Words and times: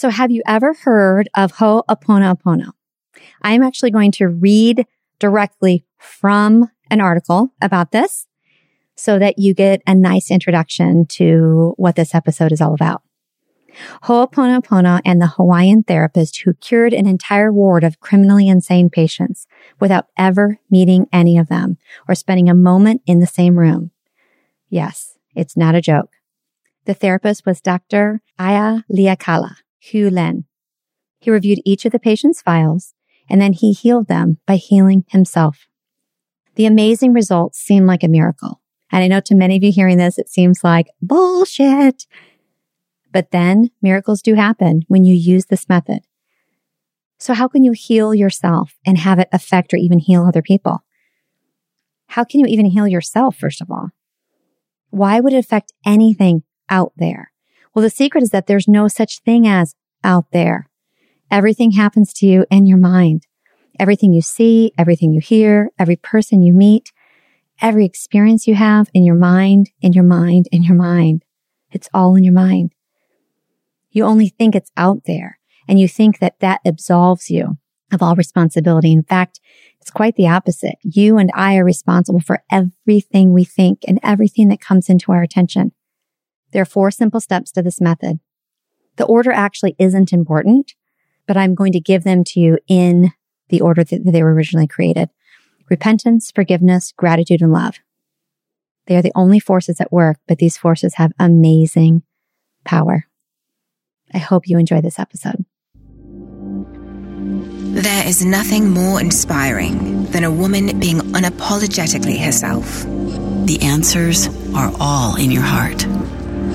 So 0.00 0.08
have 0.08 0.30
you 0.30 0.42
ever 0.46 0.72
heard 0.72 1.28
of 1.36 1.52
Ho'oponopono? 1.58 2.70
I'm 3.42 3.62
actually 3.62 3.90
going 3.90 4.12
to 4.12 4.28
read 4.28 4.86
directly 5.18 5.84
from 5.98 6.70
an 6.90 7.02
article 7.02 7.52
about 7.60 7.92
this 7.92 8.26
so 8.96 9.18
that 9.18 9.38
you 9.38 9.52
get 9.52 9.82
a 9.86 9.94
nice 9.94 10.30
introduction 10.30 11.04
to 11.18 11.74
what 11.76 11.96
this 11.96 12.14
episode 12.14 12.50
is 12.50 12.62
all 12.62 12.72
about. 12.72 13.02
Ho'oponopono 14.04 15.02
and 15.04 15.20
the 15.20 15.34
Hawaiian 15.36 15.82
therapist 15.82 16.40
who 16.40 16.54
cured 16.54 16.94
an 16.94 17.06
entire 17.06 17.52
ward 17.52 17.84
of 17.84 18.00
criminally 18.00 18.48
insane 18.48 18.88
patients 18.88 19.46
without 19.80 20.06
ever 20.16 20.60
meeting 20.70 21.08
any 21.12 21.36
of 21.36 21.48
them 21.48 21.76
or 22.08 22.14
spending 22.14 22.48
a 22.48 22.54
moment 22.54 23.02
in 23.04 23.20
the 23.20 23.26
same 23.26 23.58
room. 23.58 23.90
Yes, 24.70 25.18
it's 25.36 25.58
not 25.58 25.74
a 25.74 25.82
joke. 25.82 26.12
The 26.86 26.94
therapist 26.94 27.44
was 27.44 27.60
Dr. 27.60 28.22
Ihaleakala 28.38 29.56
Len. 30.10 30.44
He 31.18 31.30
reviewed 31.30 31.60
each 31.64 31.84
of 31.84 31.92
the 31.92 31.98
patient's 31.98 32.42
files 32.42 32.94
and 33.28 33.40
then 33.40 33.52
he 33.52 33.72
healed 33.72 34.08
them 34.08 34.38
by 34.46 34.56
healing 34.56 35.04
himself. 35.08 35.68
The 36.56 36.66
amazing 36.66 37.12
results 37.12 37.58
seem 37.58 37.86
like 37.86 38.02
a 38.02 38.08
miracle. 38.08 38.60
And 38.92 39.04
I 39.04 39.08
know 39.08 39.20
to 39.20 39.34
many 39.34 39.56
of 39.56 39.62
you 39.62 39.70
hearing 39.70 39.98
this, 39.98 40.18
it 40.18 40.28
seems 40.28 40.64
like 40.64 40.88
bullshit. 41.00 42.06
But 43.12 43.30
then 43.30 43.70
miracles 43.80 44.20
do 44.22 44.34
happen 44.34 44.82
when 44.88 45.04
you 45.04 45.14
use 45.14 45.46
this 45.46 45.68
method. 45.68 46.00
So 47.18 47.34
how 47.34 47.48
can 47.48 47.62
you 47.64 47.72
heal 47.72 48.14
yourself 48.14 48.78
and 48.84 48.98
have 48.98 49.18
it 49.18 49.28
affect 49.32 49.72
or 49.72 49.76
even 49.76 49.98
heal 49.98 50.24
other 50.24 50.42
people? 50.42 50.84
How 52.08 52.24
can 52.24 52.40
you 52.40 52.46
even 52.46 52.66
heal 52.66 52.88
yourself, 52.88 53.36
first 53.36 53.60
of 53.60 53.70
all? 53.70 53.90
Why 54.90 55.20
would 55.20 55.32
it 55.32 55.38
affect 55.38 55.72
anything 55.86 56.42
out 56.68 56.92
there? 56.96 57.30
Well, 57.74 57.82
the 57.82 57.90
secret 57.90 58.22
is 58.22 58.30
that 58.30 58.46
there's 58.46 58.68
no 58.68 58.88
such 58.88 59.20
thing 59.20 59.46
as 59.46 59.74
out 60.02 60.26
there. 60.32 60.68
Everything 61.30 61.72
happens 61.72 62.12
to 62.14 62.26
you 62.26 62.44
in 62.50 62.66
your 62.66 62.78
mind. 62.78 63.26
Everything 63.78 64.12
you 64.12 64.22
see, 64.22 64.72
everything 64.76 65.12
you 65.12 65.20
hear, 65.20 65.70
every 65.78 65.96
person 65.96 66.42
you 66.42 66.52
meet, 66.52 66.92
every 67.60 67.84
experience 67.84 68.46
you 68.46 68.54
have 68.56 68.88
in 68.92 69.04
your 69.04 69.14
mind, 69.14 69.70
in 69.80 69.92
your 69.92 70.04
mind, 70.04 70.48
in 70.50 70.62
your 70.62 70.76
mind. 70.76 71.24
It's 71.70 71.88
all 71.94 72.16
in 72.16 72.24
your 72.24 72.34
mind. 72.34 72.72
You 73.90 74.04
only 74.04 74.28
think 74.28 74.54
it's 74.54 74.72
out 74.76 75.02
there 75.06 75.38
and 75.68 75.78
you 75.78 75.86
think 75.86 76.18
that 76.18 76.40
that 76.40 76.60
absolves 76.64 77.30
you 77.30 77.58
of 77.92 78.02
all 78.02 78.16
responsibility. 78.16 78.92
In 78.92 79.02
fact, 79.02 79.40
it's 79.80 79.90
quite 79.90 80.16
the 80.16 80.28
opposite. 80.28 80.76
You 80.82 81.16
and 81.18 81.30
I 81.34 81.56
are 81.56 81.64
responsible 81.64 82.20
for 82.20 82.42
everything 82.50 83.32
we 83.32 83.44
think 83.44 83.80
and 83.86 83.98
everything 84.02 84.48
that 84.48 84.60
comes 84.60 84.88
into 84.88 85.12
our 85.12 85.22
attention. 85.22 85.72
There 86.52 86.62
are 86.62 86.66
four 86.66 86.90
simple 86.90 87.20
steps 87.20 87.50
to 87.52 87.62
this 87.62 87.80
method. 87.80 88.20
The 88.96 89.04
order 89.04 89.32
actually 89.32 89.76
isn't 89.78 90.12
important, 90.12 90.74
but 91.26 91.36
I'm 91.36 91.54
going 91.54 91.72
to 91.72 91.80
give 91.80 92.04
them 92.04 92.24
to 92.24 92.40
you 92.40 92.58
in 92.68 93.12
the 93.48 93.60
order 93.60 93.84
that 93.84 94.04
they 94.04 94.22
were 94.22 94.34
originally 94.34 94.66
created. 94.66 95.10
Repentance, 95.68 96.30
forgiveness, 96.30 96.92
gratitude, 96.96 97.42
and 97.42 97.52
love. 97.52 97.78
They 98.86 98.96
are 98.96 99.02
the 99.02 99.12
only 99.14 99.38
forces 99.38 99.80
at 99.80 99.92
work, 99.92 100.18
but 100.26 100.38
these 100.38 100.58
forces 100.58 100.94
have 100.94 101.12
amazing 101.18 102.02
power. 102.64 103.06
I 104.12 104.18
hope 104.18 104.48
you 104.48 104.58
enjoy 104.58 104.80
this 104.80 104.98
episode. 104.98 105.44
There 107.72 108.06
is 108.06 108.24
nothing 108.24 108.70
more 108.70 109.00
inspiring 109.00 110.06
than 110.06 110.24
a 110.24 110.30
woman 110.30 110.80
being 110.80 110.98
unapologetically 110.98 112.18
herself. 112.18 112.84
The 113.46 113.60
answers 113.62 114.28
are 114.54 114.72
all 114.80 115.16
in 115.16 115.30
your 115.30 115.44
heart. 115.44 115.86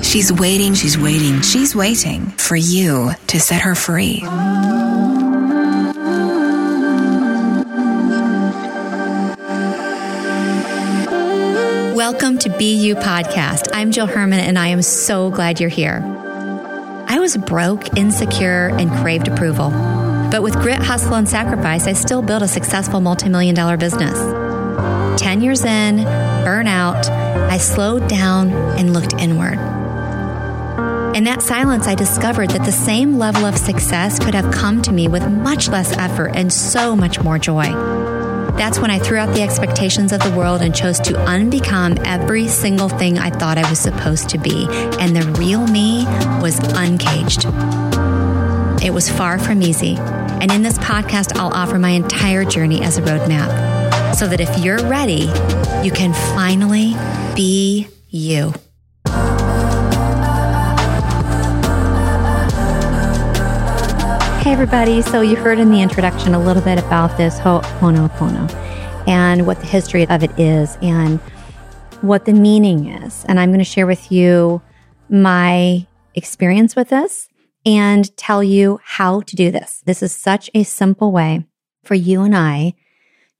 She's 0.02 0.32
waiting, 0.32 0.74
she's 0.74 0.96
waiting, 0.98 1.40
she's 1.42 1.74
waiting 1.74 2.26
for 2.26 2.56
you 2.56 3.10
to 3.28 3.40
set 3.40 3.62
her 3.62 3.74
free. 3.74 4.22
Welcome 11.94 12.38
to 12.38 12.50
Be 12.58 12.74
You 12.74 12.94
Podcast. 12.94 13.70
I'm 13.72 13.90
Jill 13.90 14.06
Herman, 14.06 14.40
and 14.40 14.58
I 14.58 14.68
am 14.68 14.82
so 14.82 15.30
glad 15.30 15.60
you're 15.60 15.70
here. 15.70 16.02
I 17.08 17.18
was 17.18 17.36
broke, 17.36 17.96
insecure, 17.96 18.68
and 18.68 18.90
craved 18.90 19.28
approval. 19.28 19.70
But 20.30 20.42
with 20.42 20.54
grit, 20.54 20.82
hustle, 20.82 21.14
and 21.14 21.28
sacrifice, 21.28 21.86
I 21.86 21.92
still 21.94 22.22
built 22.22 22.42
a 22.42 22.48
successful 22.48 23.00
multi-million 23.00 23.54
dollar 23.54 23.76
business. 23.76 24.18
10 25.20 25.40
years 25.40 25.64
in, 25.64 25.98
burnout, 26.44 27.06
I 27.08 27.58
slowed 27.58 28.08
down 28.08 28.50
and 28.50 28.92
looked 28.92 29.14
inward. 29.14 29.75
In 31.16 31.24
that 31.24 31.40
silence, 31.40 31.86
I 31.86 31.94
discovered 31.94 32.50
that 32.50 32.66
the 32.66 32.70
same 32.70 33.16
level 33.16 33.46
of 33.46 33.56
success 33.56 34.18
could 34.18 34.34
have 34.34 34.52
come 34.52 34.82
to 34.82 34.92
me 34.92 35.08
with 35.08 35.26
much 35.26 35.66
less 35.66 35.96
effort 35.96 36.36
and 36.36 36.52
so 36.52 36.94
much 36.94 37.22
more 37.22 37.38
joy. 37.38 37.72
That's 38.58 38.78
when 38.78 38.90
I 38.90 38.98
threw 38.98 39.16
out 39.16 39.34
the 39.34 39.40
expectations 39.40 40.12
of 40.12 40.20
the 40.20 40.30
world 40.32 40.60
and 40.60 40.74
chose 40.74 41.00
to 41.00 41.14
unbecome 41.14 42.02
every 42.04 42.48
single 42.48 42.90
thing 42.90 43.16
I 43.16 43.30
thought 43.30 43.56
I 43.56 43.66
was 43.70 43.78
supposed 43.78 44.28
to 44.28 44.38
be. 44.38 44.66
And 45.00 45.16
the 45.16 45.22
real 45.40 45.66
me 45.66 46.04
was 46.42 46.58
uncaged. 46.58 47.46
It 48.84 48.92
was 48.92 49.08
far 49.08 49.38
from 49.38 49.62
easy. 49.62 49.96
And 49.96 50.52
in 50.52 50.60
this 50.60 50.76
podcast, 50.76 51.34
I'll 51.38 51.54
offer 51.54 51.78
my 51.78 51.92
entire 51.92 52.44
journey 52.44 52.82
as 52.82 52.98
a 52.98 53.00
roadmap 53.00 54.14
so 54.14 54.26
that 54.26 54.42
if 54.42 54.62
you're 54.62 54.86
ready, 54.86 55.30
you 55.82 55.92
can 55.92 56.12
finally 56.34 56.92
be 57.34 57.88
you. 58.10 58.52
Hey, 64.46 64.52
everybody. 64.52 65.02
So, 65.02 65.22
you 65.22 65.34
heard 65.34 65.58
in 65.58 65.72
the 65.72 65.82
introduction 65.82 66.32
a 66.32 66.38
little 66.38 66.62
bit 66.62 66.78
about 66.78 67.16
this 67.16 67.36
Ho'oponopono 67.40 68.48
and 69.08 69.44
what 69.44 69.58
the 69.58 69.66
history 69.66 70.06
of 70.06 70.22
it 70.22 70.38
is 70.38 70.78
and 70.80 71.18
what 72.00 72.26
the 72.26 72.32
meaning 72.32 72.86
is. 72.86 73.24
And 73.24 73.40
I'm 73.40 73.48
going 73.48 73.58
to 73.58 73.64
share 73.64 73.88
with 73.88 74.12
you 74.12 74.62
my 75.08 75.84
experience 76.14 76.76
with 76.76 76.90
this 76.90 77.28
and 77.66 78.16
tell 78.16 78.40
you 78.40 78.78
how 78.84 79.22
to 79.22 79.34
do 79.34 79.50
this. 79.50 79.82
This 79.84 80.00
is 80.00 80.14
such 80.14 80.48
a 80.54 80.62
simple 80.62 81.10
way 81.10 81.44
for 81.82 81.96
you 81.96 82.22
and 82.22 82.36
I 82.36 82.74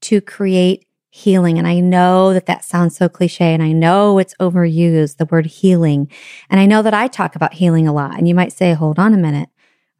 to 0.00 0.20
create 0.20 0.88
healing. 1.10 1.56
And 1.56 1.68
I 1.68 1.78
know 1.78 2.32
that 2.32 2.46
that 2.46 2.64
sounds 2.64 2.96
so 2.96 3.08
cliche 3.08 3.54
and 3.54 3.62
I 3.62 3.70
know 3.70 4.18
it's 4.18 4.34
overused, 4.40 5.18
the 5.18 5.26
word 5.26 5.46
healing. 5.46 6.10
And 6.50 6.58
I 6.58 6.66
know 6.66 6.82
that 6.82 6.94
I 6.94 7.06
talk 7.06 7.36
about 7.36 7.54
healing 7.54 7.86
a 7.86 7.92
lot. 7.92 8.18
And 8.18 8.26
you 8.26 8.34
might 8.34 8.52
say, 8.52 8.74
hold 8.74 8.98
on 8.98 9.14
a 9.14 9.16
minute. 9.16 9.50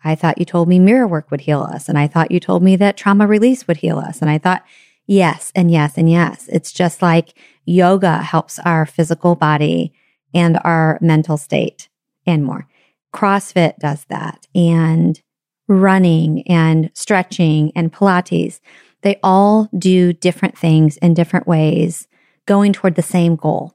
I 0.07 0.15
thought 0.15 0.39
you 0.39 0.45
told 0.45 0.69
me 0.69 0.79
mirror 0.79 1.07
work 1.07 1.31
would 1.31 1.41
heal 1.43 1.63
us. 1.63 1.89
And 1.89 1.99
I 1.99 2.07
thought 2.07 2.31
you 2.31 2.39
told 2.39 2.63
me 2.63 2.77
that 2.77 2.97
trauma 2.97 3.27
release 3.27 3.67
would 3.67 3.79
heal 3.79 3.99
us. 3.99 4.23
And 4.23 4.31
I 4.31 4.39
thought, 4.39 4.65
yes, 5.07 5.51
and 5.55 5.71
yes, 5.71 5.99
and 5.99 6.09
yes. 6.09 6.49
It's 6.49 6.73
just 6.73 7.03
like 7.03 7.35
yoga 7.65 8.19
helps 8.19 8.61
our 8.61 8.87
physical 8.87 9.35
body 9.35 9.93
and 10.33 10.59
our 10.63 10.99
mental 11.01 11.37
state 11.37 11.89
and 12.25 12.45
more. 12.45 12.69
CrossFit 13.13 13.79
does 13.79 14.05
that 14.05 14.47
and 14.55 15.21
running 15.69 16.47
and 16.47 16.91
stretching 16.95 17.73
and 17.75 17.93
Pilates. 17.93 18.61
They 19.03 19.19
all 19.23 19.69
do 19.77 20.13
different 20.13 20.57
things 20.57 20.97
in 20.99 21.15
different 21.15 21.47
ways, 21.47 22.07
going 22.47 22.73
toward 22.73 22.95
the 22.95 23.03
same 23.03 23.35
goal. 23.35 23.75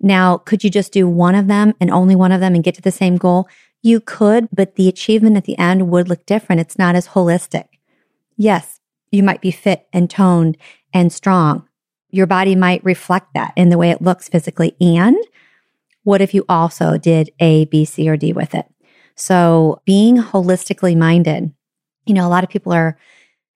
Now, 0.00 0.38
could 0.38 0.64
you 0.64 0.70
just 0.70 0.92
do 0.92 1.08
one 1.08 1.34
of 1.34 1.46
them 1.46 1.74
and 1.80 1.90
only 1.90 2.14
one 2.14 2.32
of 2.32 2.40
them 2.40 2.54
and 2.54 2.64
get 2.64 2.74
to 2.76 2.82
the 2.82 2.92
same 2.92 3.16
goal? 3.16 3.48
You 3.82 4.00
could, 4.00 4.48
but 4.52 4.74
the 4.76 4.88
achievement 4.88 5.36
at 5.36 5.44
the 5.44 5.58
end 5.58 5.90
would 5.90 6.08
look 6.08 6.26
different. 6.26 6.60
It's 6.60 6.78
not 6.78 6.94
as 6.94 7.08
holistic. 7.08 7.68
Yes, 8.36 8.80
you 9.10 9.22
might 9.22 9.40
be 9.40 9.50
fit 9.50 9.86
and 9.92 10.08
toned 10.08 10.56
and 10.92 11.12
strong. 11.12 11.66
Your 12.10 12.26
body 12.26 12.54
might 12.54 12.84
reflect 12.84 13.34
that 13.34 13.52
in 13.56 13.68
the 13.68 13.78
way 13.78 13.90
it 13.90 14.02
looks 14.02 14.28
physically. 14.28 14.76
And 14.80 15.16
what 16.02 16.20
if 16.20 16.34
you 16.34 16.44
also 16.48 16.98
did 16.98 17.30
A, 17.40 17.66
B, 17.66 17.84
C, 17.84 18.08
or 18.08 18.16
D 18.16 18.32
with 18.32 18.54
it? 18.54 18.66
So 19.14 19.80
being 19.84 20.16
holistically 20.16 20.96
minded, 20.96 21.52
you 22.06 22.14
know, 22.14 22.26
a 22.26 22.30
lot 22.30 22.44
of 22.44 22.50
people 22.50 22.72
are 22.72 22.98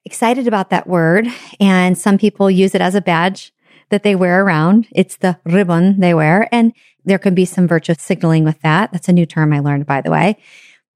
excited 0.04 0.46
about 0.46 0.70
that 0.70 0.86
word 0.86 1.26
and 1.58 1.96
some 1.96 2.18
people 2.18 2.50
use 2.50 2.74
it 2.74 2.82
as 2.82 2.94
a 2.94 3.00
badge 3.00 3.52
that 3.88 4.02
they 4.02 4.14
wear 4.14 4.44
around. 4.44 4.86
It's 4.92 5.16
the 5.16 5.38
ribbon 5.44 6.00
they 6.00 6.14
wear. 6.14 6.48
And 6.52 6.72
there 7.04 7.18
can 7.18 7.34
be 7.34 7.44
some 7.44 7.68
virtue 7.68 7.94
signaling 7.98 8.44
with 8.44 8.60
that. 8.62 8.92
That's 8.92 9.08
a 9.08 9.12
new 9.12 9.26
term 9.26 9.52
I 9.52 9.60
learned, 9.60 9.86
by 9.86 10.00
the 10.00 10.10
way. 10.10 10.38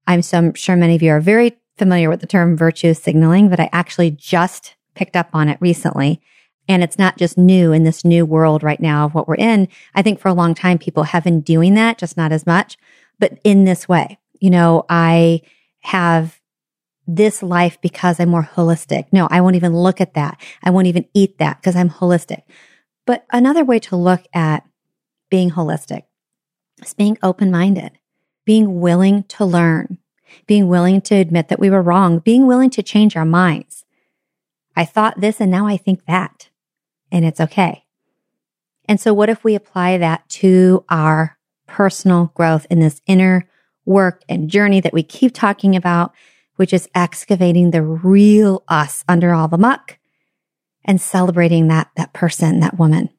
I'm 0.07 0.21
so 0.21 0.51
sure 0.55 0.75
many 0.75 0.95
of 0.95 1.01
you 1.01 1.11
are 1.11 1.21
very 1.21 1.57
familiar 1.77 2.09
with 2.09 2.21
the 2.21 2.27
term 2.27 2.57
virtue 2.57 2.93
signaling, 2.93 3.49
but 3.49 3.59
I 3.59 3.69
actually 3.71 4.11
just 4.11 4.75
picked 4.95 5.15
up 5.15 5.29
on 5.33 5.49
it 5.49 5.57
recently. 5.61 6.21
And 6.67 6.83
it's 6.83 6.99
not 6.99 7.17
just 7.17 7.37
new 7.37 7.71
in 7.71 7.83
this 7.83 8.05
new 8.05 8.25
world 8.25 8.61
right 8.61 8.79
now 8.79 9.05
of 9.05 9.15
what 9.15 9.27
we're 9.27 9.35
in. 9.35 9.67
I 9.95 10.01
think 10.01 10.19
for 10.19 10.27
a 10.27 10.33
long 10.33 10.53
time, 10.53 10.77
people 10.77 11.03
have 11.03 11.23
been 11.23 11.41
doing 11.41 11.73
that, 11.75 11.97
just 11.97 12.17
not 12.17 12.31
as 12.31 12.45
much, 12.45 12.77
but 13.17 13.39
in 13.43 13.63
this 13.63 13.87
way. 13.87 14.19
You 14.39 14.51
know, 14.51 14.85
I 14.89 15.41
have 15.81 16.39
this 17.07 17.41
life 17.41 17.81
because 17.81 18.19
I'm 18.19 18.29
more 18.29 18.47
holistic. 18.53 19.05
No, 19.11 19.27
I 19.31 19.41
won't 19.41 19.55
even 19.55 19.75
look 19.75 19.99
at 19.99 20.13
that. 20.13 20.39
I 20.63 20.69
won't 20.69 20.87
even 20.87 21.05
eat 21.15 21.39
that 21.39 21.59
because 21.59 21.75
I'm 21.75 21.89
holistic. 21.89 22.43
But 23.07 23.25
another 23.31 23.65
way 23.65 23.79
to 23.79 23.95
look 23.95 24.21
at 24.33 24.63
being 25.29 25.51
holistic 25.51 26.03
is 26.81 26.93
being 26.93 27.17
open 27.21 27.51
minded, 27.51 27.91
being 28.45 28.79
willing 28.79 29.23
to 29.23 29.45
learn, 29.45 29.97
being 30.47 30.67
willing 30.67 31.01
to 31.01 31.15
admit 31.15 31.47
that 31.49 31.59
we 31.59 31.69
were 31.69 31.81
wrong, 31.81 32.19
being 32.19 32.47
willing 32.47 32.69
to 32.71 32.83
change 32.83 33.15
our 33.15 33.25
minds. 33.25 33.85
I 34.75 34.85
thought 34.85 35.19
this 35.19 35.39
and 35.39 35.51
now 35.51 35.67
I 35.67 35.77
think 35.77 36.05
that, 36.05 36.49
and 37.11 37.25
it's 37.25 37.41
okay. 37.41 37.85
And 38.85 38.99
so, 38.99 39.13
what 39.13 39.29
if 39.29 39.43
we 39.43 39.55
apply 39.55 39.97
that 39.97 40.27
to 40.29 40.83
our 40.89 41.37
personal 41.67 42.31
growth 42.33 42.65
in 42.69 42.79
this 42.79 43.01
inner 43.05 43.47
work 43.85 44.23
and 44.27 44.49
journey 44.49 44.79
that 44.81 44.93
we 44.93 45.03
keep 45.03 45.33
talking 45.33 45.75
about, 45.75 46.13
which 46.55 46.73
is 46.73 46.89
excavating 46.95 47.71
the 47.71 47.83
real 47.83 48.63
us 48.67 49.03
under 49.07 49.33
all 49.33 49.47
the 49.47 49.57
muck 49.57 49.99
and 50.85 50.99
celebrating 50.99 51.67
that, 51.67 51.91
that 51.95 52.13
person, 52.13 52.59
that 52.61 52.79
woman. 52.79 53.09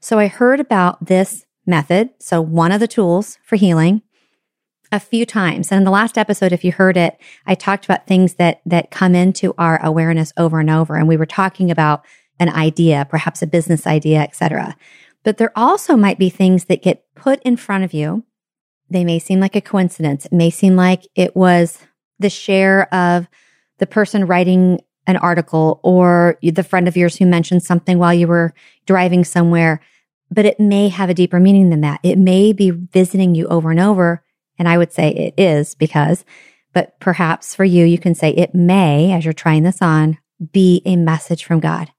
So 0.00 0.18
I 0.18 0.26
heard 0.26 0.60
about 0.60 1.06
this 1.06 1.46
method. 1.66 2.10
So 2.18 2.40
one 2.40 2.72
of 2.72 2.80
the 2.80 2.88
tools 2.88 3.38
for 3.42 3.56
healing 3.56 4.02
a 4.92 5.00
few 5.00 5.26
times. 5.26 5.72
And 5.72 5.78
in 5.78 5.84
the 5.84 5.90
last 5.90 6.16
episode, 6.16 6.52
if 6.52 6.64
you 6.64 6.72
heard 6.72 6.96
it, 6.96 7.18
I 7.46 7.54
talked 7.54 7.84
about 7.84 8.06
things 8.06 8.34
that, 8.34 8.60
that 8.64 8.90
come 8.90 9.14
into 9.14 9.54
our 9.58 9.84
awareness 9.84 10.32
over 10.36 10.60
and 10.60 10.70
over. 10.70 10.96
And 10.96 11.08
we 11.08 11.16
were 11.16 11.26
talking 11.26 11.70
about 11.70 12.04
an 12.38 12.48
idea, 12.48 13.06
perhaps 13.08 13.42
a 13.42 13.46
business 13.46 13.86
idea, 13.86 14.20
etc. 14.20 14.76
But 15.24 15.38
there 15.38 15.52
also 15.56 15.96
might 15.96 16.18
be 16.18 16.30
things 16.30 16.66
that 16.66 16.82
get 16.82 17.04
put 17.14 17.42
in 17.42 17.56
front 17.56 17.84
of 17.84 17.92
you. 17.92 18.24
They 18.90 19.04
may 19.04 19.18
seem 19.18 19.40
like 19.40 19.56
a 19.56 19.60
coincidence. 19.60 20.26
It 20.26 20.32
may 20.32 20.50
seem 20.50 20.76
like 20.76 21.08
it 21.16 21.34
was 21.34 21.78
the 22.18 22.30
share 22.30 22.92
of 22.94 23.26
the 23.78 23.86
person 23.86 24.26
writing 24.26 24.80
an 25.06 25.16
article 25.18 25.80
or 25.82 26.38
the 26.42 26.62
friend 26.62 26.88
of 26.88 26.96
yours 26.96 27.16
who 27.16 27.26
mentioned 27.26 27.62
something 27.62 27.98
while 27.98 28.14
you 28.14 28.26
were 28.26 28.54
driving 28.86 29.24
somewhere, 29.24 29.80
but 30.30 30.44
it 30.44 30.58
may 30.58 30.88
have 30.88 31.10
a 31.10 31.14
deeper 31.14 31.38
meaning 31.38 31.70
than 31.70 31.82
that. 31.82 32.00
It 32.02 32.18
may 32.18 32.52
be 32.52 32.70
visiting 32.70 33.34
you 33.34 33.46
over 33.48 33.70
and 33.70 33.80
over. 33.80 34.22
And 34.58 34.68
I 34.68 34.78
would 34.78 34.92
say 34.92 35.10
it 35.10 35.34
is 35.36 35.74
because, 35.74 36.24
but 36.72 36.98
perhaps 37.00 37.54
for 37.54 37.64
you, 37.64 37.84
you 37.84 37.98
can 37.98 38.14
say 38.14 38.30
it 38.30 38.54
may, 38.54 39.12
as 39.12 39.24
you're 39.24 39.32
trying 39.32 39.62
this 39.62 39.82
on, 39.82 40.18
be 40.52 40.82
a 40.84 40.96
message 40.96 41.44
from 41.44 41.60
God. 41.60 41.90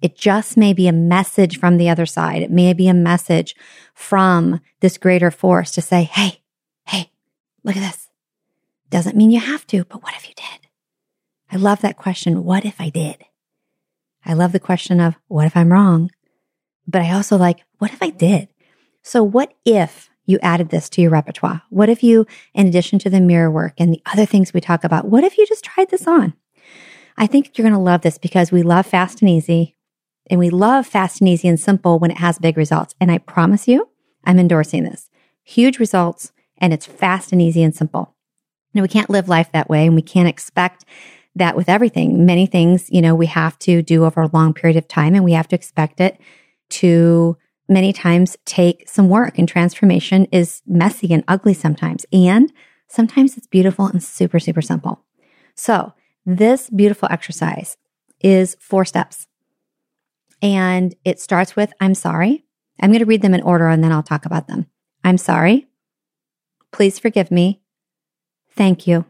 It 0.00 0.16
just 0.16 0.56
may 0.56 0.72
be 0.72 0.86
a 0.86 0.92
message 0.92 1.58
from 1.58 1.78
the 1.78 1.88
other 1.88 2.06
side. 2.06 2.42
It 2.42 2.50
may 2.50 2.72
be 2.74 2.88
a 2.88 2.94
message 2.94 3.54
from 3.94 4.60
this 4.80 4.98
greater 4.98 5.30
force 5.30 5.70
to 5.72 5.80
say, 5.80 6.04
Hey, 6.04 6.42
hey, 6.86 7.10
look 7.62 7.76
at 7.76 7.80
this. 7.80 8.08
Doesn't 8.90 9.16
mean 9.16 9.30
you 9.30 9.40
have 9.40 9.66
to, 9.68 9.84
but 9.84 10.02
what 10.02 10.14
if 10.14 10.28
you 10.28 10.34
did? 10.34 10.63
I 11.54 11.56
love 11.58 11.82
that 11.82 11.96
question. 11.96 12.42
What 12.42 12.64
if 12.64 12.80
I 12.80 12.88
did? 12.88 13.24
I 14.26 14.32
love 14.32 14.50
the 14.50 14.58
question 14.58 15.00
of 15.00 15.14
what 15.28 15.46
if 15.46 15.56
I'm 15.56 15.72
wrong? 15.72 16.10
But 16.84 17.02
I 17.02 17.12
also 17.12 17.36
like, 17.36 17.60
what 17.78 17.92
if 17.92 18.02
I 18.02 18.10
did? 18.10 18.48
So 19.02 19.22
what 19.22 19.54
if 19.64 20.10
you 20.26 20.40
added 20.42 20.70
this 20.70 20.88
to 20.90 21.02
your 21.02 21.12
repertoire? 21.12 21.62
What 21.70 21.88
if 21.88 22.02
you, 22.02 22.26
in 22.54 22.66
addition 22.66 22.98
to 23.00 23.10
the 23.10 23.20
mirror 23.20 23.52
work 23.52 23.74
and 23.78 23.92
the 23.92 24.02
other 24.06 24.26
things 24.26 24.52
we 24.52 24.60
talk 24.60 24.82
about, 24.82 25.04
what 25.04 25.22
if 25.22 25.38
you 25.38 25.46
just 25.46 25.64
tried 25.64 25.90
this 25.90 26.08
on? 26.08 26.34
I 27.16 27.28
think 27.28 27.56
you're 27.56 27.62
going 27.62 27.72
to 27.72 27.78
love 27.78 28.00
this 28.00 28.18
because 28.18 28.50
we 28.50 28.62
love 28.62 28.86
fast 28.86 29.20
and 29.20 29.30
easy 29.30 29.76
and 30.28 30.40
we 30.40 30.50
love 30.50 30.88
fast 30.88 31.20
and 31.20 31.28
easy 31.28 31.46
and 31.46 31.60
simple 31.60 32.00
when 32.00 32.10
it 32.10 32.18
has 32.18 32.38
big 32.40 32.56
results. 32.56 32.96
And 33.00 33.12
I 33.12 33.18
promise 33.18 33.68
you, 33.68 33.90
I'm 34.24 34.40
endorsing 34.40 34.82
this. 34.82 35.08
Huge 35.44 35.78
results 35.78 36.32
and 36.58 36.72
it's 36.72 36.86
fast 36.86 37.30
and 37.30 37.40
easy 37.40 37.62
and 37.62 37.74
simple. 37.74 38.16
Now 38.72 38.82
we 38.82 38.88
can't 38.88 39.10
live 39.10 39.28
life 39.28 39.52
that 39.52 39.68
way 39.68 39.86
and 39.86 39.94
we 39.94 40.02
can't 40.02 40.28
expect 40.28 40.84
that 41.36 41.56
with 41.56 41.68
everything. 41.68 42.24
Many 42.24 42.46
things, 42.46 42.88
you 42.90 43.02
know, 43.02 43.14
we 43.14 43.26
have 43.26 43.58
to 43.60 43.82
do 43.82 44.04
over 44.04 44.22
a 44.22 44.30
long 44.32 44.54
period 44.54 44.76
of 44.76 44.88
time 44.88 45.14
and 45.14 45.24
we 45.24 45.32
have 45.32 45.48
to 45.48 45.56
expect 45.56 46.00
it 46.00 46.20
to 46.70 47.36
many 47.68 47.92
times 47.92 48.36
take 48.44 48.88
some 48.88 49.08
work 49.08 49.38
and 49.38 49.48
transformation 49.48 50.26
is 50.26 50.62
messy 50.66 51.12
and 51.12 51.24
ugly 51.26 51.54
sometimes. 51.54 52.04
And 52.12 52.52
sometimes 52.88 53.36
it's 53.36 53.46
beautiful 53.46 53.86
and 53.86 54.02
super, 54.02 54.38
super 54.38 54.62
simple. 54.62 55.04
So 55.54 55.92
this 56.26 56.70
beautiful 56.70 57.08
exercise 57.10 57.76
is 58.20 58.56
four 58.60 58.84
steps 58.84 59.26
and 60.42 60.94
it 61.04 61.20
starts 61.20 61.56
with, 61.56 61.72
I'm 61.80 61.94
sorry. 61.94 62.44
I'm 62.80 62.90
going 62.90 63.00
to 63.00 63.06
read 63.06 63.22
them 63.22 63.34
in 63.34 63.42
order 63.42 63.68
and 63.68 63.82
then 63.82 63.92
I'll 63.92 64.02
talk 64.02 64.26
about 64.26 64.48
them. 64.48 64.66
I'm 65.02 65.18
sorry. 65.18 65.66
Please 66.72 66.98
forgive 66.98 67.30
me. 67.30 67.60
Thank 68.50 68.86
you. 68.86 69.04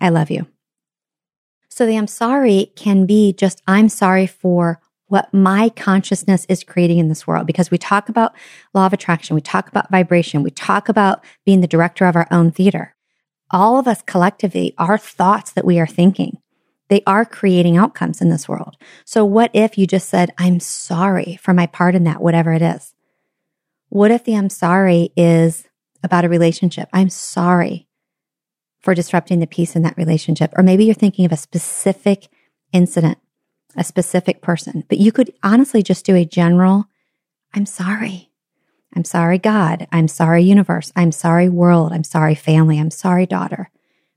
I 0.00 0.08
love 0.08 0.30
you. 0.30 0.51
So 1.72 1.86
the 1.86 1.96
I'm 1.96 2.06
sorry 2.06 2.70
can 2.76 3.06
be 3.06 3.32
just, 3.32 3.62
I'm 3.66 3.88
sorry 3.88 4.26
for 4.26 4.78
what 5.06 5.32
my 5.32 5.70
consciousness 5.70 6.44
is 6.48 6.64
creating 6.64 6.98
in 6.98 7.08
this 7.08 7.26
world. 7.26 7.46
Because 7.46 7.70
we 7.70 7.78
talk 7.78 8.10
about 8.10 8.34
law 8.74 8.84
of 8.84 8.92
attraction, 8.92 9.34
we 9.34 9.40
talk 9.40 9.68
about 9.68 9.90
vibration, 9.90 10.42
we 10.42 10.50
talk 10.50 10.90
about 10.90 11.24
being 11.46 11.62
the 11.62 11.66
director 11.66 12.04
of 12.04 12.14
our 12.14 12.28
own 12.30 12.50
theater. 12.50 12.94
All 13.50 13.78
of 13.78 13.88
us 13.88 14.02
collectively, 14.02 14.74
our 14.76 14.98
thoughts 14.98 15.52
that 15.52 15.64
we 15.64 15.80
are 15.80 15.86
thinking, 15.86 16.38
they 16.88 17.02
are 17.06 17.24
creating 17.24 17.78
outcomes 17.78 18.20
in 18.20 18.28
this 18.28 18.46
world. 18.46 18.76
So 19.06 19.24
what 19.24 19.50
if 19.54 19.78
you 19.78 19.86
just 19.86 20.10
said, 20.10 20.30
I'm 20.36 20.60
sorry 20.60 21.38
for 21.40 21.54
my 21.54 21.66
part 21.66 21.94
in 21.94 22.04
that, 22.04 22.20
whatever 22.20 22.52
it 22.52 22.62
is? 22.62 22.94
What 23.88 24.10
if 24.10 24.24
the 24.24 24.36
I'm 24.36 24.50
sorry 24.50 25.10
is 25.16 25.66
about 26.02 26.26
a 26.26 26.28
relationship? 26.28 26.90
I'm 26.92 27.08
sorry 27.08 27.88
for 28.82 28.94
disrupting 28.94 29.40
the 29.40 29.46
peace 29.46 29.76
in 29.76 29.82
that 29.82 29.96
relationship. 29.96 30.52
Or 30.56 30.62
maybe 30.62 30.84
you're 30.84 30.94
thinking 30.94 31.24
of 31.24 31.32
a 31.32 31.36
specific 31.36 32.28
incident, 32.72 33.18
a 33.76 33.84
specific 33.84 34.42
person, 34.42 34.84
but 34.88 34.98
you 34.98 35.12
could 35.12 35.32
honestly 35.42 35.82
just 35.82 36.04
do 36.04 36.16
a 36.16 36.24
general, 36.24 36.86
I'm 37.54 37.66
sorry. 37.66 38.30
I'm 38.94 39.04
sorry, 39.04 39.38
God. 39.38 39.86
I'm 39.90 40.08
sorry, 40.08 40.42
universe. 40.42 40.92
I'm 40.94 41.12
sorry, 41.12 41.48
world. 41.48 41.92
I'm 41.92 42.04
sorry, 42.04 42.34
family. 42.34 42.78
I'm 42.78 42.90
sorry, 42.90 43.24
daughter. 43.24 43.70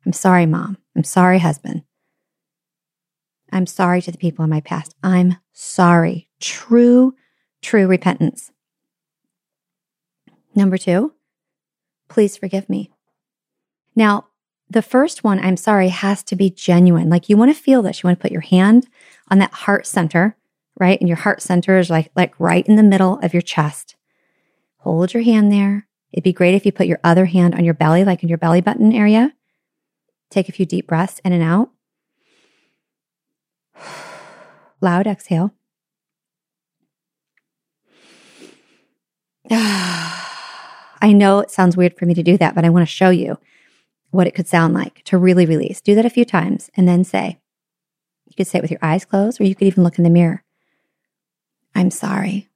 I'm 0.05 0.13
sorry, 0.13 0.45
mom. 0.45 0.77
I'm 0.95 1.03
sorry, 1.03 1.39
husband. 1.39 1.83
I'm 3.51 3.65
sorry 3.65 4.01
to 4.01 4.11
the 4.11 4.17
people 4.17 4.43
in 4.43 4.49
my 4.49 4.59
past. 4.59 4.95
I'm 5.01 5.37
sorry. 5.53 6.29
True, 6.41 7.15
true 7.61 7.87
repentance. 7.87 8.51
Number 10.53 10.77
two, 10.77 11.13
please 12.09 12.35
forgive 12.35 12.69
me. 12.69 12.91
Now, 13.95 14.27
the 14.69 14.81
first 14.81 15.23
one, 15.23 15.39
I'm 15.39 15.57
sorry, 15.57 15.89
has 15.89 16.23
to 16.23 16.35
be 16.35 16.49
genuine. 16.49 17.09
Like 17.09 17.29
you 17.29 17.37
want 17.37 17.55
to 17.55 17.61
feel 17.61 17.81
this. 17.81 18.01
You 18.01 18.07
want 18.07 18.19
to 18.19 18.21
put 18.21 18.31
your 18.31 18.41
hand 18.41 18.87
on 19.29 19.37
that 19.39 19.51
heart 19.51 19.85
center, 19.85 20.35
right? 20.79 20.99
And 20.99 21.07
your 21.07 21.17
heart 21.17 21.41
center 21.41 21.77
is 21.77 21.89
like, 21.89 22.11
like 22.15 22.33
right 22.39 22.65
in 22.65 22.75
the 22.75 22.83
middle 22.83 23.19
of 23.19 23.33
your 23.33 23.41
chest. 23.41 23.95
Hold 24.79 25.13
your 25.13 25.23
hand 25.23 25.51
there. 25.51 25.87
It'd 26.11 26.23
be 26.23 26.33
great 26.33 26.55
if 26.55 26.65
you 26.65 26.71
put 26.71 26.87
your 26.87 26.99
other 27.03 27.25
hand 27.25 27.53
on 27.55 27.65
your 27.65 27.73
belly, 27.73 28.03
like 28.03 28.23
in 28.23 28.29
your 28.29 28.37
belly 28.37 28.61
button 28.61 28.91
area. 28.91 29.33
Take 30.31 30.49
a 30.49 30.51
few 30.51 30.65
deep 30.65 30.87
breaths 30.87 31.19
in 31.23 31.33
and 31.33 31.43
out. 31.43 31.69
Loud 34.81 35.07
exhale. 35.07 35.53
I 39.51 41.11
know 41.13 41.39
it 41.39 41.51
sounds 41.51 41.77
weird 41.77 41.97
for 41.97 42.05
me 42.05 42.15
to 42.15 42.23
do 42.23 42.37
that, 42.37 42.55
but 42.55 42.65
I 42.65 42.69
want 42.69 42.81
to 42.81 42.91
show 42.91 43.11
you 43.11 43.37
what 44.15 44.27
it 44.27 44.35
could 44.35 44.47
sound 44.47 44.73
like 44.73 45.03
to 45.03 45.17
really 45.17 45.45
release. 45.45 45.81
Do 45.81 45.95
that 45.95 46.05
a 46.05 46.09
few 46.09 46.25
times 46.25 46.69
and 46.75 46.87
then 46.87 47.03
say, 47.03 47.39
you 48.25 48.33
could 48.35 48.47
say 48.47 48.59
it 48.59 48.61
with 48.61 48.71
your 48.71 48.79
eyes 48.81 49.05
closed, 49.05 49.39
or 49.39 49.43
you 49.43 49.55
could 49.55 49.67
even 49.67 49.83
look 49.83 49.97
in 49.97 50.03
the 50.03 50.09
mirror. 50.09 50.43
I'm 51.75 51.91
sorry. 51.91 52.49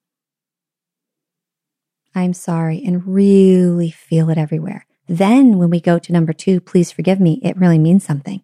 I'm 2.16 2.34
sorry, 2.34 2.82
and 2.84 3.06
really 3.06 3.92
feel 3.92 4.30
it 4.30 4.38
everywhere. 4.38 4.86
Then, 5.08 5.58
when 5.58 5.70
we 5.70 5.80
go 5.80 6.00
to 6.00 6.13
number 6.13 6.34
two, 6.34 6.60
please 6.60 6.92
forgive 6.92 7.20
me, 7.20 7.39
it 7.44 7.58
really 7.58 7.80
means 7.80 8.04
something. 8.04 8.44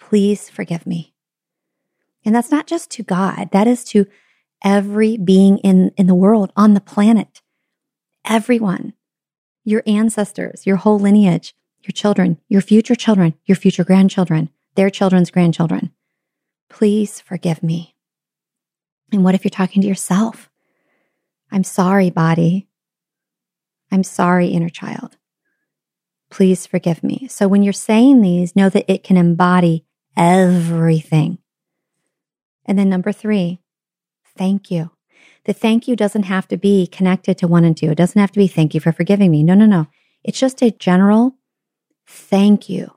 Please 0.00 0.48
forgive 0.48 0.86
me. 0.86 1.14
And 2.24 2.34
that's 2.34 2.50
not 2.50 2.66
just 2.66 2.90
to 2.92 3.02
God, 3.02 3.50
that 3.52 3.66
is 3.66 3.84
to 3.84 4.06
every 4.64 5.16
being 5.16 5.58
in, 5.58 5.92
in 5.96 6.06
the 6.06 6.14
world, 6.14 6.52
on 6.56 6.74
the 6.74 6.80
planet. 6.80 7.42
Everyone, 8.24 8.94
your 9.64 9.82
ancestors, 9.86 10.66
your 10.66 10.76
whole 10.76 10.98
lineage, 10.98 11.54
your 11.84 11.92
children, 11.92 12.38
your 12.48 12.60
future 12.60 12.94
children, 12.94 13.34
your 13.44 13.56
future 13.56 13.84
grandchildren, 13.84 14.50
their 14.74 14.90
children's 14.90 15.30
grandchildren. 15.30 15.92
Please 16.68 17.20
forgive 17.20 17.62
me. 17.62 17.94
And 19.12 19.24
what 19.24 19.34
if 19.34 19.44
you're 19.44 19.50
talking 19.50 19.82
to 19.82 19.88
yourself? 19.88 20.48
I'm 21.50 21.64
sorry, 21.64 22.10
body. 22.10 22.68
I'm 23.90 24.02
sorry, 24.02 24.48
inner 24.48 24.70
child. 24.70 25.18
Please 26.30 26.66
forgive 26.66 27.04
me. 27.04 27.28
So 27.28 27.46
when 27.46 27.62
you're 27.62 27.74
saying 27.74 28.22
these, 28.22 28.56
know 28.56 28.70
that 28.70 28.90
it 28.90 29.04
can 29.04 29.18
embody 29.18 29.84
everything. 30.16 31.38
And 32.64 32.78
then 32.78 32.88
number 32.88 33.12
three, 33.12 33.60
thank 34.36 34.70
you. 34.70 34.92
The 35.44 35.52
thank 35.52 35.86
you 35.86 35.96
doesn't 35.96 36.22
have 36.22 36.48
to 36.48 36.56
be 36.56 36.86
connected 36.86 37.36
to 37.38 37.48
one 37.48 37.64
and 37.64 37.76
two. 37.76 37.90
It 37.90 37.96
doesn't 37.96 38.20
have 38.20 38.32
to 38.32 38.38
be 38.38 38.46
thank 38.46 38.74
you 38.74 38.80
for 38.80 38.92
forgiving 38.92 39.30
me. 39.30 39.42
No, 39.42 39.54
no, 39.54 39.66
no. 39.66 39.88
It's 40.24 40.38
just 40.38 40.62
a 40.62 40.70
general 40.70 41.36
Thank 42.14 42.68
you 42.68 42.92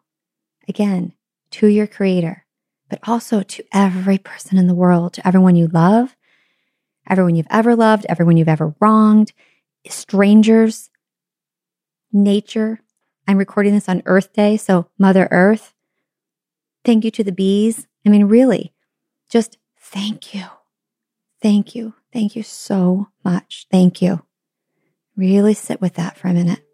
again 0.67 1.13
to 1.51 1.67
your 1.67 1.88
creator, 1.88 2.45
but 2.89 3.00
also 3.07 3.43
to 3.43 3.63
every 3.74 4.17
person 4.17 4.57
in 4.57 4.67
the 4.67 4.75
world, 4.75 5.13
to 5.13 5.25
everyone 5.25 5.55
you 5.55 5.67
love, 5.67 6.17
everyone 7.10 7.36
you've 7.36 7.48
ever 7.50 7.77
loved, 7.77 8.05
everyone 8.10 8.36
you've 8.36 8.50
ever 8.50 8.75
wronged, 8.81 9.31
strangers, 9.88 10.89
nature, 12.12 12.81
I'm 13.25 13.38
recording 13.38 13.74
this 13.74 13.88
on 13.88 14.03
Earth 14.05 14.34
Day. 14.34 14.57
So, 14.57 14.89
Mother 15.00 15.29
Earth, 15.31 15.74
thank 16.84 17.05
you 17.05 17.12
to 17.12 17.24
the 17.24 17.31
bees. 17.31 17.88
I 18.05 18.10
mean, 18.10 18.25
really, 18.25 18.74
just 19.29 19.57
thank 19.79 20.34
you. 20.36 20.43
Thank 21.41 21.74
you. 21.74 21.93
Thank 22.12 22.36
you 22.36 22.43
so 22.43 23.07
much. 23.24 23.65
Thank 23.72 24.01
you. 24.01 24.25
Really 25.15 25.53
sit 25.53 25.79
with 25.79 25.93
that 25.93 26.17
for 26.17 26.27
a 26.27 26.34
minute. 26.34 26.64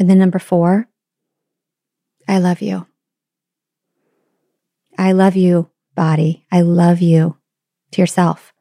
And 0.00 0.08
then 0.08 0.18
number 0.18 0.38
four, 0.38 0.88
I 2.26 2.38
love 2.38 2.62
you. 2.62 2.86
I 4.96 5.12
love 5.12 5.36
you, 5.36 5.70
body. 5.94 6.46
I 6.50 6.62
love 6.62 7.02
you 7.02 7.36
to 7.92 8.00
yourself. 8.00 8.54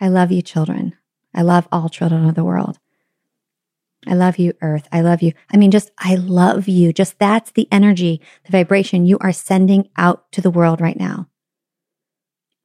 I 0.00 0.06
love 0.08 0.30
you, 0.30 0.40
children. 0.40 0.94
I 1.34 1.42
love 1.42 1.66
all 1.72 1.88
children 1.88 2.28
of 2.28 2.36
the 2.36 2.44
world. 2.44 2.78
I 4.06 4.14
love 4.14 4.38
you, 4.38 4.52
earth. 4.62 4.86
I 4.92 5.00
love 5.00 5.20
you. 5.20 5.32
I 5.52 5.56
mean, 5.56 5.72
just, 5.72 5.90
I 5.98 6.14
love 6.14 6.68
you. 6.68 6.92
Just 6.92 7.18
that's 7.18 7.50
the 7.50 7.66
energy, 7.72 8.20
the 8.44 8.52
vibration 8.52 9.04
you 9.04 9.18
are 9.20 9.32
sending 9.32 9.88
out 9.96 10.30
to 10.30 10.40
the 10.40 10.50
world 10.50 10.80
right 10.80 10.98
now. 10.98 11.28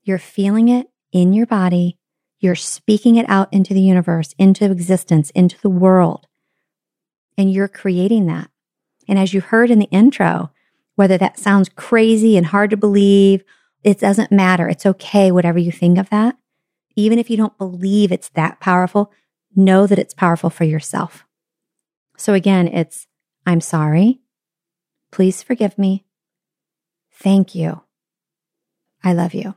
You're 0.04 0.20
feeling 0.20 0.70
it 0.70 0.86
in 1.12 1.34
your 1.34 1.48
body. 1.48 1.98
You're 2.40 2.56
speaking 2.56 3.16
it 3.16 3.28
out 3.28 3.52
into 3.52 3.74
the 3.74 3.82
universe, 3.82 4.36
into 4.38 4.66
existence, 4.66 5.32
into 5.32 5.60
the 5.62 5.70
world. 5.70 6.27
And 7.38 7.52
you're 7.52 7.68
creating 7.68 8.26
that. 8.28 8.50
And 9.08 9.18
as 9.20 9.34
you 9.34 9.42
heard 9.42 9.70
in 9.70 9.80
the 9.80 9.90
intro, 9.92 10.52
whether 10.96 11.18
that 11.18 11.40
sounds 11.40 11.70
crazy 11.70 12.36
and 12.36 12.48
hard 12.48 12.72
to 12.72 12.78
believe, 12.78 13.44
it 13.84 14.00
doesn't 14.00 14.32
matter. 14.32 14.68
It's 14.68 14.86
okay, 14.86 15.32
whatever 15.32 15.60
you 15.60 15.72
think 15.72 15.98
of 15.98 16.10
that. 16.10 16.36
Even 16.96 17.20
if 17.20 17.30
you 17.30 17.38
don't 17.38 17.58
believe 17.58 18.12
it's 18.12 18.30
that 18.30 18.60
powerful, 18.60 19.12
know 19.56 19.86
that 19.88 20.00
it's 20.00 20.14
powerful 20.14 20.50
for 20.50 20.64
yourself. 20.64 21.26
So 22.18 22.34
again, 22.34 22.68
it's, 22.68 23.08
I'm 23.46 23.62
sorry. 23.62 24.20
Please 25.12 25.44
forgive 25.44 25.78
me. 25.78 26.06
Thank 27.14 27.56
you. 27.56 27.82
I 29.04 29.14
love 29.14 29.34
you. 29.34 29.56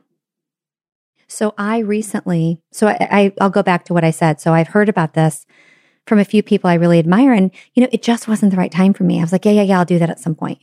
So 1.27 1.53
I 1.57 1.79
recently, 1.79 2.61
so 2.71 2.87
I, 2.87 3.07
I, 3.39 3.43
will 3.43 3.49
go 3.49 3.63
back 3.63 3.85
to 3.85 3.93
what 3.93 4.03
I 4.03 4.11
said. 4.11 4.39
So 4.39 4.53
I've 4.53 4.69
heard 4.69 4.89
about 4.89 5.13
this 5.13 5.45
from 6.11 6.19
a 6.19 6.25
few 6.25 6.43
people 6.43 6.69
I 6.69 6.73
really 6.73 6.99
admire. 6.99 7.31
And, 7.31 7.51
you 7.73 7.81
know, 7.81 7.87
it 7.89 8.03
just 8.03 8.27
wasn't 8.27 8.51
the 8.51 8.57
right 8.57 8.69
time 8.69 8.91
for 8.91 9.05
me. 9.05 9.19
I 9.19 9.21
was 9.21 9.31
like, 9.31 9.45
yeah, 9.45 9.53
yeah, 9.53 9.61
yeah, 9.61 9.79
I'll 9.79 9.85
do 9.85 9.97
that 9.97 10.09
at 10.09 10.19
some 10.19 10.35
point. 10.35 10.59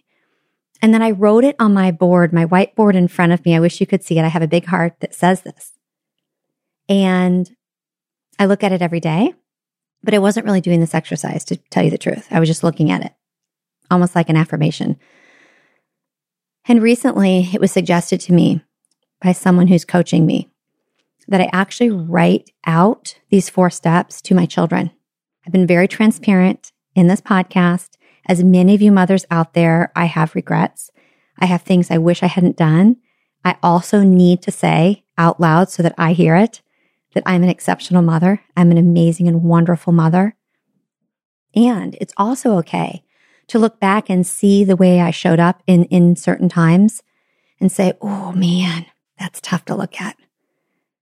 And 0.82 0.92
then 0.92 1.00
I 1.00 1.10
wrote 1.12 1.42
it 1.42 1.56
on 1.58 1.72
my 1.72 1.90
board, 1.90 2.34
my 2.34 2.44
whiteboard 2.44 2.94
in 2.94 3.08
front 3.08 3.32
of 3.32 3.42
me. 3.46 3.56
I 3.56 3.60
wish 3.60 3.80
you 3.80 3.86
could 3.86 4.04
see 4.04 4.18
it. 4.18 4.26
I 4.26 4.28
have 4.28 4.42
a 4.42 4.46
big 4.46 4.66
heart 4.66 4.96
that 5.00 5.14
says 5.14 5.40
this. 5.40 5.72
And 6.86 7.50
I 8.38 8.44
look 8.44 8.62
at 8.62 8.72
it 8.72 8.82
every 8.82 9.00
day. 9.00 9.32
But 10.02 10.12
I 10.12 10.18
wasn't 10.18 10.44
really 10.44 10.60
doing 10.60 10.80
this 10.80 10.94
exercise 10.94 11.46
to 11.46 11.56
tell 11.56 11.82
you 11.82 11.90
the 11.90 11.96
truth. 11.96 12.28
I 12.30 12.40
was 12.40 12.48
just 12.50 12.62
looking 12.62 12.90
at 12.90 13.02
it, 13.02 13.14
almost 13.90 14.14
like 14.14 14.28
an 14.28 14.36
affirmation. 14.36 14.98
And 16.66 16.82
recently 16.82 17.48
it 17.54 17.60
was 17.62 17.72
suggested 17.72 18.20
to 18.20 18.34
me 18.34 18.60
by 19.22 19.32
someone 19.32 19.68
who's 19.68 19.86
coaching 19.86 20.26
me 20.26 20.50
that 21.26 21.40
I 21.40 21.48
actually 21.54 21.88
write 21.88 22.50
out 22.66 23.18
these 23.30 23.48
four 23.48 23.70
steps 23.70 24.20
to 24.20 24.34
my 24.34 24.44
children. 24.44 24.90
I've 25.48 25.52
been 25.52 25.66
very 25.66 25.88
transparent 25.88 26.72
in 26.94 27.06
this 27.06 27.22
podcast. 27.22 27.96
As 28.26 28.44
many 28.44 28.74
of 28.74 28.82
you 28.82 28.92
mothers 28.92 29.24
out 29.30 29.54
there, 29.54 29.90
I 29.96 30.04
have 30.04 30.34
regrets. 30.34 30.90
I 31.38 31.46
have 31.46 31.62
things 31.62 31.90
I 31.90 31.96
wish 31.96 32.22
I 32.22 32.26
hadn't 32.26 32.58
done. 32.58 32.96
I 33.46 33.56
also 33.62 34.02
need 34.02 34.42
to 34.42 34.50
say 34.50 35.04
out 35.16 35.40
loud 35.40 35.70
so 35.70 35.82
that 35.82 35.94
I 35.96 36.12
hear 36.12 36.36
it 36.36 36.60
that 37.14 37.22
I'm 37.24 37.42
an 37.42 37.48
exceptional 37.48 38.02
mother. 38.02 38.42
I'm 38.58 38.70
an 38.70 38.76
amazing 38.76 39.26
and 39.26 39.42
wonderful 39.42 39.90
mother. 39.90 40.36
And 41.54 41.96
it's 41.98 42.12
also 42.18 42.58
okay 42.58 43.02
to 43.46 43.58
look 43.58 43.80
back 43.80 44.10
and 44.10 44.26
see 44.26 44.64
the 44.64 44.76
way 44.76 45.00
I 45.00 45.10
showed 45.10 45.40
up 45.40 45.62
in, 45.66 45.84
in 45.84 46.14
certain 46.14 46.50
times 46.50 47.02
and 47.58 47.72
say, 47.72 47.94
oh 48.02 48.32
man, 48.32 48.84
that's 49.18 49.40
tough 49.40 49.64
to 49.64 49.74
look 49.74 49.98
at. 49.98 50.14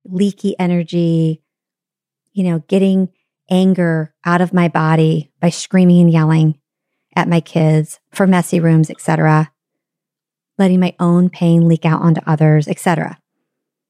Leaky 0.05 0.55
energy, 0.61 1.43
you 2.33 2.45
know, 2.45 2.61
getting 2.69 3.09
anger 3.51 4.15
out 4.25 4.41
of 4.41 4.53
my 4.53 4.69
body 4.69 5.31
by 5.41 5.51
screaming 5.51 6.01
and 6.03 6.11
yelling 6.11 6.59
at 7.15 7.29
my 7.29 7.41
kids 7.41 8.01
for 8.11 8.27
messy 8.27 8.61
rooms, 8.61 8.91
etc. 8.91 9.51
Letting 10.59 10.81
my 10.81 10.95
own 11.01 11.31
pain 11.31 11.69
leak 11.69 11.85
out 11.85 12.03
onto 12.03 12.21
others, 12.27 12.69
etc. 12.69 13.19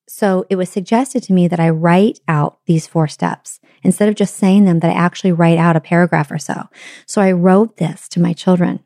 So 0.09 0.47
it 0.49 0.57
was 0.57 0.69
suggested 0.69 1.23
to 1.25 1.33
me 1.33 1.49
that 1.49 1.61
I 1.61 1.69
write 1.71 2.21
out 2.29 2.59
these 2.67 2.87
four 2.87 3.09
steps 3.09 3.59
instead 3.83 4.09
of 4.09 4.15
just 4.15 4.37
saying 4.37 4.65
them, 4.65 4.81
that 4.81 4.91
I 4.91 4.95
actually 4.95 5.33
write 5.33 5.59
out 5.59 5.77
a 5.77 5.81
paragraph 5.81 6.31
or 6.31 6.39
so. 6.39 6.69
So 7.07 7.21
I 7.21 7.33
wrote 7.33 7.77
this 7.77 8.09
to 8.11 8.21
my 8.21 8.33
children. 8.33 8.81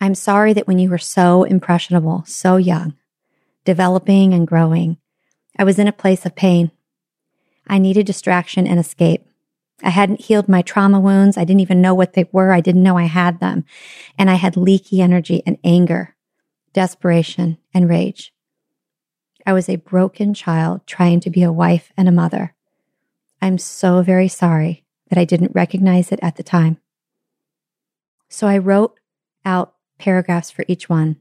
I'm 0.00 0.14
sorry 0.14 0.52
that 0.54 0.66
when 0.66 0.78
you 0.78 0.88
were 0.88 0.98
so 0.98 1.44
impressionable, 1.44 2.24
so 2.26 2.56
young, 2.56 2.94
developing 3.64 4.32
and 4.32 4.46
growing, 4.46 4.96
I 5.58 5.64
was 5.64 5.78
in 5.78 5.88
a 5.88 5.92
place 5.92 6.24
of 6.24 6.34
pain. 6.34 6.70
I 7.66 7.78
needed 7.78 8.06
distraction 8.06 8.66
and 8.66 8.80
escape. 8.80 9.29
I 9.82 9.90
hadn't 9.90 10.22
healed 10.22 10.48
my 10.48 10.62
trauma 10.62 11.00
wounds. 11.00 11.36
I 11.36 11.44
didn't 11.44 11.60
even 11.60 11.80
know 11.80 11.94
what 11.94 12.12
they 12.12 12.28
were. 12.32 12.52
I 12.52 12.60
didn't 12.60 12.82
know 12.82 12.98
I 12.98 13.04
had 13.04 13.40
them. 13.40 13.64
And 14.18 14.30
I 14.30 14.34
had 14.34 14.56
leaky 14.56 15.00
energy 15.00 15.42
and 15.46 15.58
anger, 15.64 16.16
desperation 16.72 17.58
and 17.72 17.88
rage. 17.88 18.32
I 19.46 19.52
was 19.52 19.68
a 19.68 19.76
broken 19.76 20.34
child 20.34 20.86
trying 20.86 21.20
to 21.20 21.30
be 21.30 21.42
a 21.42 21.52
wife 21.52 21.92
and 21.96 22.08
a 22.08 22.12
mother. 22.12 22.54
I'm 23.40 23.58
so 23.58 24.02
very 24.02 24.28
sorry 24.28 24.84
that 25.08 25.18
I 25.18 25.24
didn't 25.24 25.54
recognize 25.54 26.12
it 26.12 26.20
at 26.22 26.36
the 26.36 26.42
time. 26.42 26.78
So 28.28 28.46
I 28.46 28.58
wrote 28.58 29.00
out 29.44 29.74
paragraphs 29.98 30.50
for 30.50 30.64
each 30.68 30.88
one. 30.88 31.16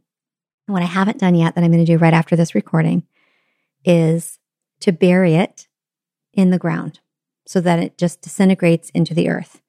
And 0.68 0.74
what 0.74 0.84
I 0.84 0.88
haven't 0.88 1.18
done 1.18 1.34
yet 1.34 1.56
that 1.56 1.64
I'm 1.64 1.72
going 1.72 1.84
to 1.84 1.92
do 1.92 1.98
right 1.98 2.14
after 2.14 2.36
this 2.36 2.54
recording 2.54 3.08
is 3.86 4.38
to 4.82 4.92
bury 4.92 5.36
it 5.36 5.68
in 6.34 6.52
the 6.52 6.60
ground 6.60 7.00
so 7.50 7.62
that 7.62 7.80
it 7.80 7.98
just 7.98 8.22
disintegrates 8.22 8.90
into 8.92 9.14
the 9.14 9.30
earth. 9.30 9.62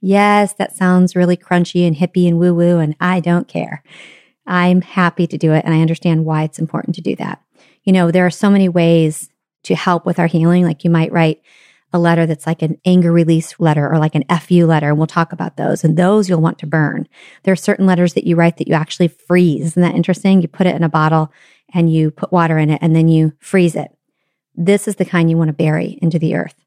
Yes, 0.00 0.54
that 0.54 0.74
sounds 0.74 1.14
really 1.14 1.36
crunchy 1.36 1.86
and 1.86 1.94
hippie 1.94 2.26
and 2.26 2.38
woo 2.38 2.54
woo, 2.54 2.78
and 2.78 2.96
I 3.00 3.20
don't 3.20 3.46
care. 3.46 3.82
I'm 4.46 4.80
happy 4.80 5.26
to 5.26 5.38
do 5.38 5.52
it, 5.52 5.64
and 5.64 5.74
I 5.74 5.80
understand 5.80 6.24
why 6.24 6.42
it's 6.42 6.58
important 6.58 6.94
to 6.96 7.02
do 7.02 7.14
that 7.16 7.42
you 7.84 7.92
know, 7.92 8.10
there 8.10 8.26
are 8.26 8.30
so 8.30 8.50
many 8.50 8.68
ways 8.68 9.28
to 9.64 9.74
help 9.74 10.06
with 10.06 10.18
our 10.18 10.26
healing. 10.26 10.64
Like 10.64 10.84
you 10.84 10.90
might 10.90 11.12
write 11.12 11.42
a 11.92 11.98
letter 11.98 12.24
that's 12.24 12.46
like 12.46 12.62
an 12.62 12.78
anger 12.84 13.10
release 13.10 13.58
letter 13.58 13.90
or 13.90 13.98
like 13.98 14.14
an 14.14 14.24
FU 14.38 14.64
letter. 14.64 14.90
And 14.90 14.98
we'll 14.98 15.06
talk 15.06 15.32
about 15.32 15.56
those. 15.56 15.82
And 15.82 15.96
those 15.96 16.28
you'll 16.28 16.40
want 16.40 16.58
to 16.60 16.66
burn. 16.66 17.08
There 17.42 17.52
are 17.52 17.56
certain 17.56 17.86
letters 17.86 18.14
that 18.14 18.26
you 18.26 18.36
write 18.36 18.58
that 18.58 18.68
you 18.68 18.74
actually 18.74 19.08
freeze. 19.08 19.66
Isn't 19.66 19.82
that 19.82 19.96
interesting? 19.96 20.40
You 20.40 20.48
put 20.48 20.66
it 20.66 20.76
in 20.76 20.84
a 20.84 20.88
bottle 20.88 21.32
and 21.74 21.92
you 21.92 22.10
put 22.10 22.32
water 22.32 22.58
in 22.58 22.70
it 22.70 22.78
and 22.80 22.94
then 22.94 23.08
you 23.08 23.32
freeze 23.40 23.74
it. 23.74 23.90
This 24.54 24.86
is 24.86 24.96
the 24.96 25.04
kind 25.04 25.30
you 25.30 25.36
want 25.36 25.48
to 25.48 25.54
bury 25.54 25.98
into 26.00 26.18
the 26.18 26.34
earth. 26.36 26.64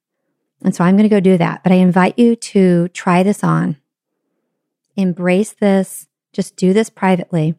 And 0.64 0.74
so 0.74 0.84
I'm 0.84 0.96
going 0.96 1.10
to 1.10 1.16
go 1.16 1.20
do 1.20 1.38
that. 1.38 1.62
But 1.64 1.72
I 1.72 1.76
invite 1.76 2.18
you 2.18 2.36
to 2.36 2.88
try 2.90 3.22
this 3.22 3.44
on, 3.44 3.78
embrace 4.96 5.54
this, 5.54 6.08
just 6.32 6.56
do 6.56 6.74
this 6.74 6.90
privately, 6.90 7.56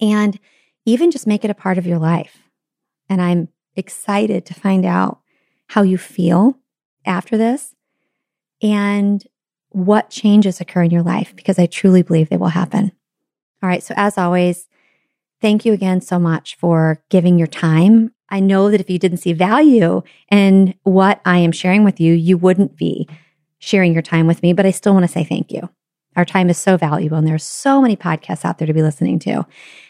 and 0.00 0.38
even 0.84 1.10
just 1.10 1.26
make 1.26 1.44
it 1.44 1.50
a 1.50 1.54
part 1.54 1.78
of 1.78 1.86
your 1.86 1.98
life. 1.98 2.38
And 3.08 3.20
I'm 3.20 3.48
excited 3.76 4.46
to 4.46 4.54
find 4.54 4.84
out 4.84 5.20
how 5.68 5.82
you 5.82 5.98
feel 5.98 6.58
after 7.04 7.36
this 7.36 7.74
and 8.62 9.24
what 9.70 10.10
changes 10.10 10.60
occur 10.60 10.82
in 10.82 10.90
your 10.90 11.02
life 11.02 11.36
because 11.36 11.58
I 11.58 11.66
truly 11.66 12.02
believe 12.02 12.28
they 12.28 12.36
will 12.36 12.48
happen. 12.48 12.92
All 13.62 13.68
right. 13.68 13.82
So, 13.82 13.94
as 13.96 14.16
always, 14.16 14.66
thank 15.40 15.64
you 15.64 15.72
again 15.72 16.00
so 16.00 16.18
much 16.18 16.56
for 16.56 17.02
giving 17.10 17.38
your 17.38 17.48
time. 17.48 18.12
I 18.30 18.40
know 18.40 18.70
that 18.70 18.80
if 18.80 18.90
you 18.90 18.98
didn't 18.98 19.18
see 19.18 19.32
value 19.32 20.02
in 20.30 20.74
what 20.82 21.20
I 21.24 21.38
am 21.38 21.52
sharing 21.52 21.84
with 21.84 22.00
you, 22.00 22.12
you 22.14 22.36
wouldn't 22.36 22.76
be 22.76 23.08
sharing 23.58 23.92
your 23.92 24.02
time 24.02 24.26
with 24.26 24.42
me, 24.42 24.52
but 24.52 24.66
I 24.66 24.70
still 24.70 24.92
want 24.92 25.04
to 25.04 25.12
say 25.12 25.24
thank 25.24 25.50
you. 25.50 25.68
Our 26.16 26.24
time 26.24 26.50
is 26.50 26.58
so 26.58 26.76
valuable 26.76 27.16
and 27.16 27.26
there's 27.26 27.44
so 27.44 27.80
many 27.80 27.96
podcasts 27.96 28.44
out 28.44 28.58
there 28.58 28.66
to 28.66 28.74
be 28.74 28.82
listening 28.82 29.18
to. 29.20 29.46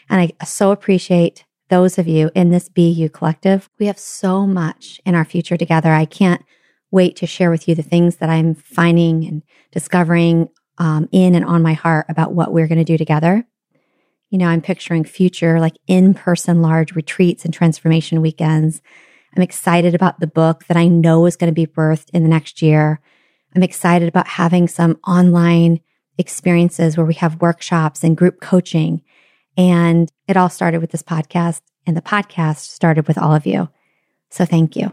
And 0.09 0.21
I 0.21 0.45
so 0.45 0.71
appreciate 0.71 1.45
those 1.69 1.97
of 1.97 2.07
you 2.07 2.31
in 2.35 2.49
this 2.49 2.69
Be 2.69 2.89
You 2.89 3.09
collective. 3.09 3.69
We 3.79 3.87
have 3.87 3.99
so 3.99 4.45
much 4.45 4.99
in 5.05 5.15
our 5.15 5.25
future 5.25 5.57
together. 5.57 5.91
I 5.91 6.05
can't 6.05 6.43
wait 6.91 7.15
to 7.17 7.27
share 7.27 7.51
with 7.51 7.67
you 7.67 7.75
the 7.75 7.83
things 7.83 8.17
that 8.17 8.29
I'm 8.29 8.55
finding 8.55 9.25
and 9.25 9.43
discovering 9.71 10.49
um, 10.77 11.07
in 11.11 11.35
and 11.35 11.45
on 11.45 11.61
my 11.61 11.73
heart 11.73 12.05
about 12.09 12.33
what 12.33 12.53
we're 12.53 12.67
going 12.67 12.79
to 12.79 12.83
do 12.83 12.97
together. 12.97 13.45
You 14.29 14.37
know, 14.37 14.47
I'm 14.47 14.61
picturing 14.61 15.03
future 15.03 15.59
like 15.59 15.77
in 15.87 16.13
person 16.13 16.61
large 16.61 16.95
retreats 16.95 17.45
and 17.45 17.53
transformation 17.53 18.21
weekends. 18.21 18.81
I'm 19.35 19.43
excited 19.43 19.95
about 19.95 20.19
the 20.19 20.27
book 20.27 20.65
that 20.65 20.77
I 20.77 20.87
know 20.87 21.25
is 21.25 21.35
going 21.35 21.51
to 21.51 21.53
be 21.53 21.67
birthed 21.67 22.09
in 22.13 22.23
the 22.23 22.29
next 22.29 22.61
year. 22.61 22.99
I'm 23.55 23.63
excited 23.63 24.07
about 24.07 24.27
having 24.27 24.67
some 24.67 24.99
online 25.07 25.79
experiences 26.17 26.97
where 26.97 27.05
we 27.05 27.15
have 27.15 27.41
workshops 27.41 28.03
and 28.03 28.17
group 28.17 28.41
coaching 28.41 29.01
and 29.59 30.09
it 30.27 30.37
all 30.37 30.49
started 30.49 30.79
with 30.79 30.91
this 30.91 31.03
podcast, 31.03 31.59
and 31.85 31.97
the 31.97 32.01
podcast 32.01 32.59
started 32.59 33.09
with 33.09 33.17
all 33.17 33.35
of 33.35 33.45
you. 33.45 33.67
So 34.29 34.45
thank 34.45 34.77
you. 34.77 34.85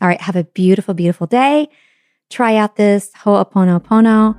All 0.00 0.06
right. 0.08 0.20
Have 0.20 0.36
a 0.36 0.44
beautiful, 0.44 0.94
beautiful 0.94 1.26
day. 1.26 1.68
Try 2.30 2.54
out 2.54 2.76
this 2.76 3.10
Ho'oponopono 3.14 4.36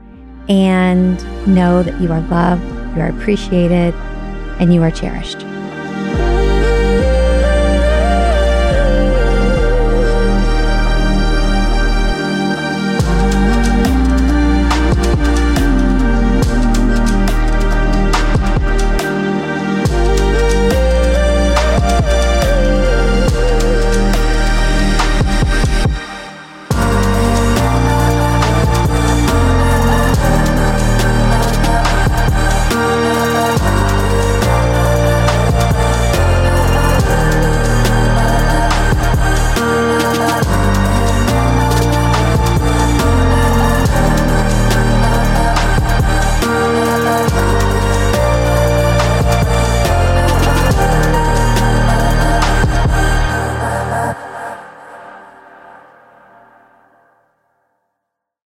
and 0.50 1.48
know 1.54 1.84
that 1.84 2.00
you 2.00 2.10
are 2.12 2.22
loved, 2.22 2.64
you 2.96 3.02
are 3.02 3.10
appreciated, 3.10 3.94
and 4.60 4.74
you 4.74 4.82
are 4.84 4.92
cherished. 4.92 5.53